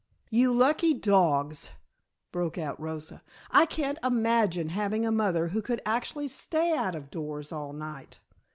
[0.31, 1.73] "You lucky dogs!"
[2.31, 7.11] broke out Rosa, "I can't imagine having a mother who could actually stay out of
[7.11, 8.19] doors all night."